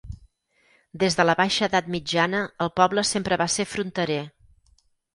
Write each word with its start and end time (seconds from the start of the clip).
Des 1.03 1.17
de 1.19 1.25
la 1.27 1.35
baixa 1.41 1.69
edat 1.69 1.91
mitjana, 1.97 2.41
el 2.67 2.75
poble 2.81 3.07
sempre 3.13 3.41
va 3.45 3.51
ser 3.59 3.71
fronterer. 3.77 4.21